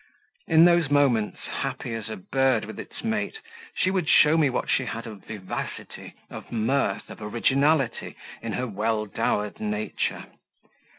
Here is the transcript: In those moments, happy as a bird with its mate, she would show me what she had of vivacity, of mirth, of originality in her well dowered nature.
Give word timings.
In 0.47 0.65
those 0.65 0.89
moments, 0.89 1.37
happy 1.45 1.93
as 1.93 2.09
a 2.09 2.15
bird 2.15 2.65
with 2.65 2.79
its 2.79 3.03
mate, 3.03 3.37
she 3.75 3.91
would 3.91 4.09
show 4.09 4.35
me 4.35 4.49
what 4.49 4.67
she 4.67 4.85
had 4.85 5.05
of 5.05 5.25
vivacity, 5.25 6.15
of 6.27 6.51
mirth, 6.51 7.07
of 7.11 7.21
originality 7.21 8.15
in 8.41 8.53
her 8.53 8.65
well 8.65 9.05
dowered 9.05 9.59
nature. 9.59 10.25